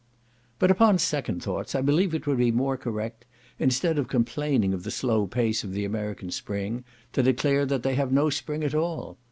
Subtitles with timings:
[0.57, 3.23] But, upon second thoughts, I believe it would be more correct,
[3.59, 7.93] instead of complaining of the slow pace of the American spring, to declare that they
[7.93, 9.19] have no spring at all.